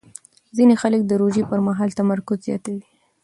ځینې 0.55 0.75
خلک 0.81 1.01
د 1.05 1.11
روژې 1.21 1.43
پر 1.49 1.59
مهال 1.67 1.89
تمرکز 1.99 2.37
زیاتوي. 2.47 2.83